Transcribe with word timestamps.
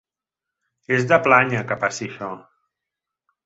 És 0.97 1.05
de 1.11 1.19
plànyer 1.27 1.63
que 1.73 1.79
passi 1.87 2.09
això. 2.11 2.33